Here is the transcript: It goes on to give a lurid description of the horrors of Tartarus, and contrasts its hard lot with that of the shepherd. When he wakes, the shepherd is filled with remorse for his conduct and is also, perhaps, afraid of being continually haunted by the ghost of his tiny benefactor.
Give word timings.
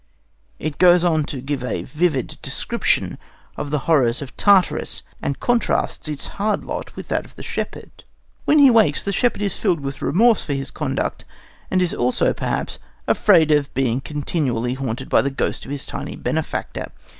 It 0.57 0.79
goes 0.79 1.05
on 1.05 1.25
to 1.25 1.41
give 1.41 1.63
a 1.63 1.85
lurid 1.95 2.39
description 2.41 3.19
of 3.55 3.69
the 3.69 3.77
horrors 3.85 4.19
of 4.19 4.35
Tartarus, 4.35 5.03
and 5.21 5.39
contrasts 5.39 6.07
its 6.07 6.25
hard 6.41 6.65
lot 6.65 6.95
with 6.95 7.07
that 7.09 7.23
of 7.23 7.35
the 7.35 7.43
shepherd. 7.43 8.03
When 8.45 8.57
he 8.57 8.71
wakes, 8.71 9.03
the 9.03 9.11
shepherd 9.13 9.43
is 9.43 9.57
filled 9.57 9.81
with 9.81 10.01
remorse 10.01 10.41
for 10.41 10.53
his 10.53 10.71
conduct 10.71 11.23
and 11.69 11.83
is 11.83 11.93
also, 11.93 12.33
perhaps, 12.33 12.79
afraid 13.07 13.51
of 13.51 13.71
being 13.75 14.01
continually 14.01 14.73
haunted 14.73 15.07
by 15.07 15.21
the 15.21 15.29
ghost 15.29 15.65
of 15.65 15.71
his 15.71 15.85
tiny 15.85 16.15
benefactor. 16.15 16.87